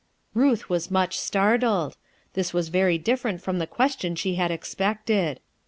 Buth 0.35 0.67
was 0.67 0.89
much 0.89 1.19
startled. 1.19 1.95
This 2.33 2.55
was 2.55 2.69
very 2.69 2.97
different 2.97 3.39
from 3.39 3.59
the 3.59 3.67
question 3.67 4.15
she 4.15 4.33
had 4.33 4.49
expected. 4.49 5.39